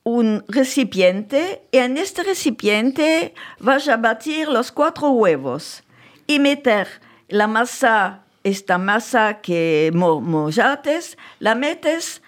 [0.05, 5.83] un recipiente y en este recipiente vas a batir los cuatro huevos
[6.27, 6.87] y meter
[7.27, 12.21] la masa, esta masa que mo mojates, la metes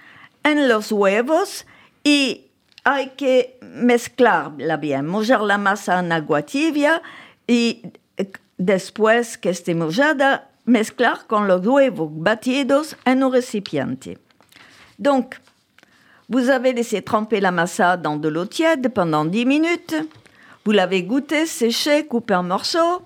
[0.44, 1.66] en los huevos
[2.04, 2.48] y
[2.84, 7.02] hay que mezclarla bien, mojar la masa en agua tibia
[7.48, 7.94] y
[8.62, 14.20] después que esté mojada, mezclar con los huevos batidos en un recipiente.
[15.00, 15.36] Donc,
[16.30, 19.96] vous avez laissé tremper la massa dans de l'eau tiède pendant 10 minutes,
[20.64, 23.02] vous l'avez goûté, séché, coupé en morceaux,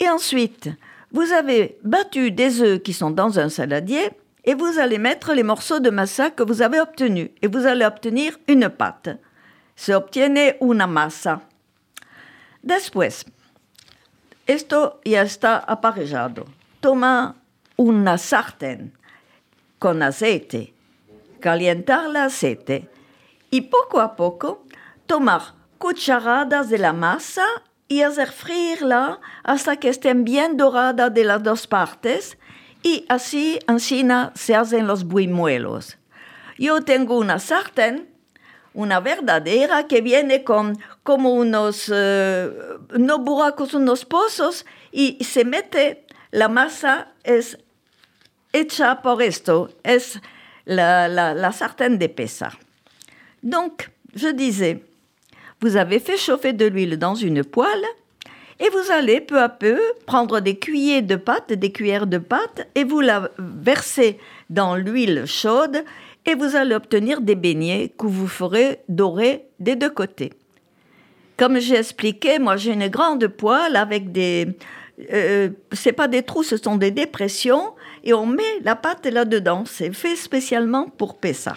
[0.00, 0.70] et ensuite,
[1.12, 4.08] vous avez battu des œufs qui sont dans un saladier
[4.44, 7.84] et vous allez mettre les morceaux de massa que vous avez obtenus et vous allez
[7.84, 9.10] obtenir une pâte.
[9.76, 11.42] Se obtiene una masa.
[12.64, 13.24] Después,
[14.52, 16.46] esto ya está aparejado.
[16.80, 17.36] Toma
[17.76, 18.92] una sartén
[19.78, 20.72] con aceite,
[21.40, 22.88] calientar el aceite
[23.50, 24.64] y poco a poco
[25.06, 27.44] tomar cucharadas de la masa
[27.88, 32.38] y hacer freírla hasta que estén bien doradas de las dos partes
[32.82, 35.98] y así encima se hacen los buñuelos.
[36.58, 38.08] Yo tengo una sartén,
[38.74, 42.50] una verdadera, que viene con como unos, eh,
[42.98, 47.58] no buracos, unos pozos, y se mete, la masa es
[48.52, 50.20] hecha por esto, es
[50.64, 52.52] la, la, la sartén de Pessah.
[53.42, 54.82] Donc, je disais,
[55.60, 57.84] vous avez fait chauffer de l'huile dans une poêle,
[58.60, 62.68] et vous allez peu à peu prendre des cuillères de pâte, des cuillères de pâte,
[62.74, 64.20] et vous la versez
[64.50, 65.84] dans l'huile chaude,
[66.26, 70.32] et vous allez obtenir des beignets que vous ferez dorer des deux côtés.
[71.36, 74.48] Comme j'ai expliqué, moi j'ai une grande poêle avec des,
[75.12, 79.64] euh, c'est pas des trous, ce sont des dépressions, et on met la pâte là-dedans.
[79.66, 81.56] C'est fait spécialement pour Pessa.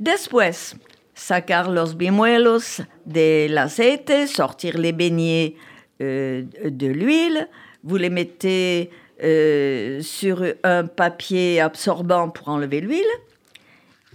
[0.00, 0.74] Después,
[1.14, 5.54] sacar los bimuelos del aceite, sortir les beignets
[6.00, 7.48] euh, de l'huile,
[7.84, 8.90] vous les mettez
[9.22, 13.04] euh, sur un papier absorbant pour enlever l'huile,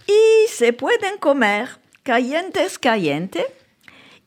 [0.07, 1.65] y se pueden comer.
[2.03, 3.45] Calientes caliente,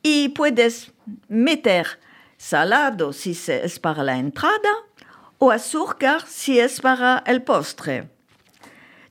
[0.03, 0.93] y puedes
[1.31, 1.99] meter
[2.37, 4.69] salado si es para la entrada,
[5.39, 8.05] o azúcar si es para el postre.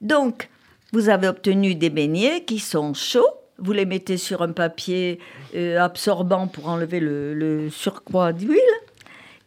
[0.02, 0.50] Donc,
[0.92, 5.20] vous avez obtenu des beignets qui sont chauds, vous les mettez sur un papier
[5.56, 8.60] euh, absorbant pour enlever le, le surcroît d'huile,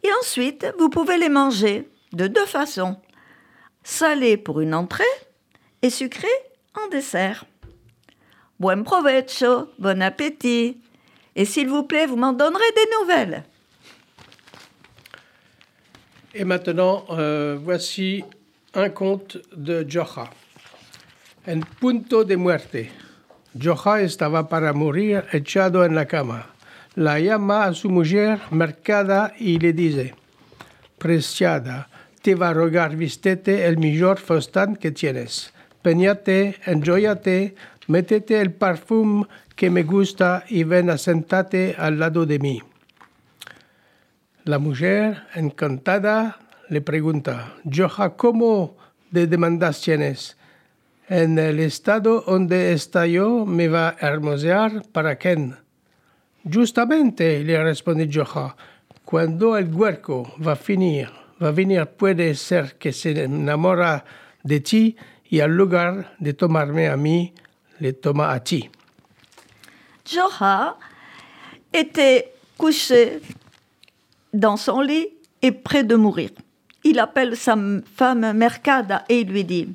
[0.03, 2.97] et ensuite, vous pouvez les manger de deux façons.
[3.83, 5.03] Salé pour une entrée
[5.81, 6.29] et sucré
[6.81, 7.45] en dessert.
[8.59, 10.77] Buen provecho, bon appétit.
[11.35, 13.43] Et s'il vous plaît, vous m'en donnerez des nouvelles.
[16.33, 18.23] Et maintenant, euh, voici
[18.73, 20.29] un conte de Joja.
[21.47, 22.89] En punto de muerte.
[23.59, 26.47] Joja estaba para morir echado en la cama.
[26.95, 30.15] La llama a su mujer mercada y le dice,
[30.97, 31.89] Preciada,
[32.23, 35.53] te va a rogar vistete el mejor fostán que tienes.
[35.81, 37.53] Peñate, enjoyate,
[37.87, 42.61] métete el perfume que me gusta y ven a sentate al lado de mí.
[44.45, 48.77] La mujer, encantada, le pregunta, Joja, ¿cómo
[49.11, 50.37] de demandas tienes?
[51.09, 55.57] En el estado donde está yo me va a hermosear para quién?
[56.49, 58.55] Justamente, le responde Joja,
[59.03, 64.05] cuando el huerco va a finir, va venir, puede ser que se enamora
[64.43, 64.95] de ti
[65.29, 67.33] y al lugar de tomarme a mí,
[67.79, 68.69] le toma a ti.
[70.05, 70.77] Joha
[71.73, 73.19] était couché
[74.33, 75.07] dans son lit
[75.41, 76.29] et près de mourir.
[76.83, 77.55] Il appelle sa
[77.95, 79.69] femme Mercada et il lui dit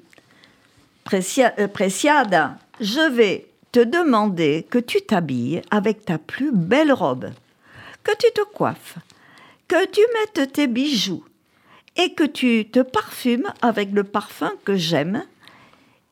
[1.04, 7.30] Precia- euh, Preciada, je vais te demander que tu t'habilles avec ta plus belle robe,
[8.04, 8.96] que tu te coiffes,
[9.66, 11.24] que tu mettes tes bijoux
[11.98, 15.24] et que tu te parfumes avec le parfum que j'aime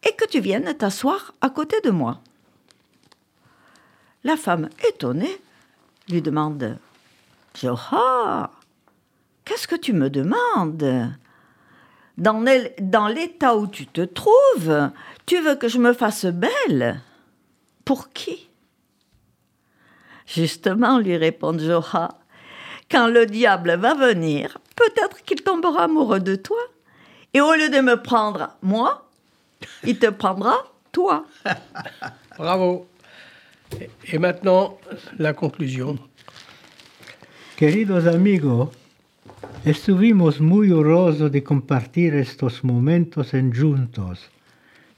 [0.02, 2.20] et que tu viennes t'asseoir à côté de moi.
[4.24, 5.40] La femme, étonnée,
[6.08, 6.78] lui demande
[7.60, 8.50] Joha,
[9.44, 11.12] qu'est-ce que tu me demandes?
[12.18, 14.90] Dans l'é- dans l'état où tu te trouves,
[15.26, 17.00] tu veux que je me fasse belle?
[17.84, 18.48] Pour qui
[20.26, 22.18] Justement, lui répond Joha,
[22.90, 26.58] quand le diable va venir, peut-être qu'il tombera amoureux de toi.
[27.34, 29.08] Et au lieu de me prendre moi,
[29.84, 30.54] il te prendra
[30.92, 31.26] toi.
[32.38, 32.86] Bravo.
[34.08, 34.78] Et- maintenant,
[35.18, 35.98] la conclusion.
[37.56, 38.68] Queridos amigos,
[39.64, 44.28] estuvimos muy orgullosos de compartir estos momentos en juntos.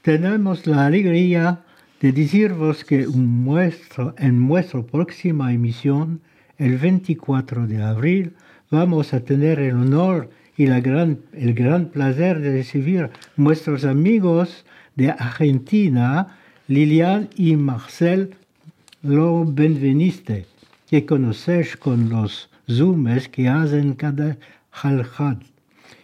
[0.01, 1.63] Tenemos la alegría
[2.01, 6.21] de deciros que un muestro- en nuestra próxima emisión,
[6.57, 8.33] el 24 de abril,
[8.69, 14.65] vamos a tener el honor y el gran placer de recibir nuestros amigos
[14.95, 18.35] de Argentina, Lilian y Marcel
[19.01, 20.45] lo benveniste,
[20.89, 24.37] que conocéis con los zoomes que hacen cada
[24.71, 25.37] jaljad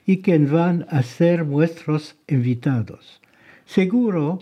[0.05, 3.19] y que van a ser vuestros invitados.
[3.65, 4.39] Seguro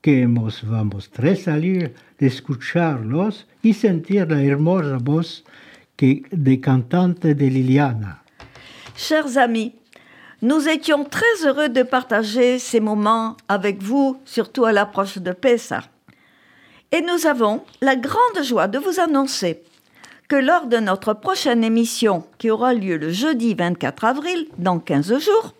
[0.00, 5.44] que nos vamos a salir de escucharlos y sentir la hermosa voz
[5.96, 8.18] que, de cantante de Liliana.
[8.96, 9.74] Chers amis,
[10.42, 15.84] nous étions très heureux de partager ces moments avec vous, surtout à l'approche de Pessah.
[16.92, 19.62] Et nous avons la grande joie de vous annoncer
[20.28, 25.18] que lors de notre prochaine émission, qui aura lieu le jeudi 24 avril, dans 15
[25.18, 25.54] jours,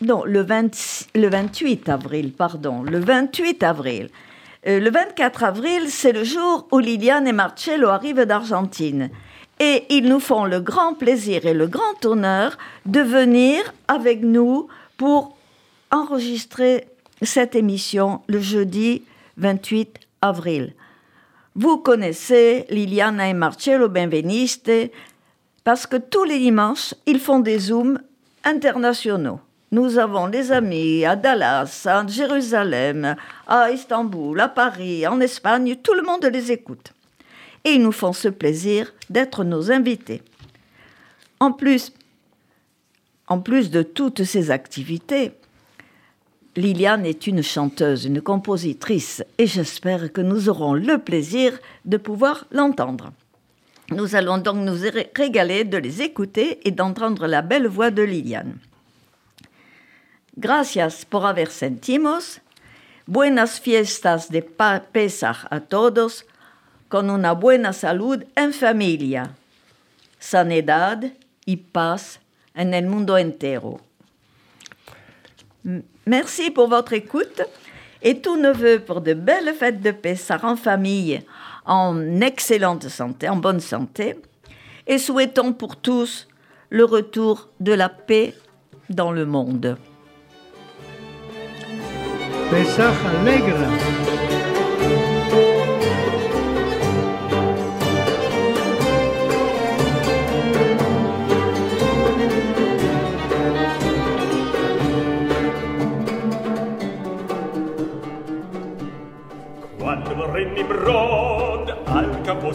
[0.00, 4.10] non, le, 20 le 28 avril, pardon, le 28 avril.
[4.66, 9.10] Euh, le 24 avril, c'est le jour où Liliane et Marcello arrivent d'Argentine.
[9.60, 14.68] Et ils nous font le grand plaisir et le grand honneur de venir avec nous
[14.96, 15.36] pour
[15.90, 16.88] enregistrer
[17.22, 19.02] cette émission le jeudi
[19.38, 20.74] 28 avril.
[21.54, 24.70] Vous connaissez Liliana et Marcello Benveniste
[25.64, 28.00] parce que tous les dimanches, ils font des zooms
[28.44, 29.40] internationaux.
[29.72, 35.94] Nous avons des amis à Dallas, à Jérusalem, à Istanbul, à Paris, en Espagne, tout
[35.94, 36.92] le monde les écoute.
[37.64, 40.22] Et ils nous font ce plaisir d'être nos invités.
[41.40, 41.92] En plus,
[43.26, 45.32] en plus de toutes ces activités,
[46.54, 52.46] Liliane est une chanteuse, une compositrice, et j'espère que nous aurons le plaisir de pouvoir
[52.52, 53.12] l'entendre.
[53.90, 58.02] Nous allons donc nous ré- régaler de les écouter et d'entendre la belle voix de
[58.02, 58.56] Liliane.
[60.38, 62.42] Gracias por haber sentimos.
[63.06, 66.26] Buenas fiestas de Pesach a todos,
[66.88, 69.34] con una buena salud en familia,
[70.18, 71.04] sanidad
[71.46, 72.20] y paz
[72.54, 73.80] en el mundo entero.
[76.04, 77.40] Merci pour votre écoute
[78.02, 81.22] et tous nos voeux pour de belles fêtes de Pessah en famille,
[81.64, 84.16] en excellente santé, en bonne santé.
[84.86, 86.28] Et souhaitons pour tous
[86.68, 88.34] le retour de la paix
[88.90, 89.78] dans le monde.
[92.50, 93.66] Pesach Alegre.
[109.78, 112.52] Cuando el rey Nimrod al campo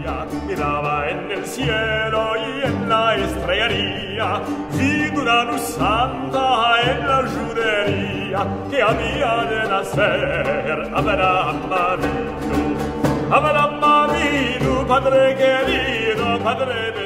[0.00, 4.40] salía, miraba en el cielo y en la estrellería,
[4.72, 12.76] vi una luz santa en la judería que había de nacer Abraham Avinu.
[13.30, 16.99] Abraham Avinu, padre querido, padre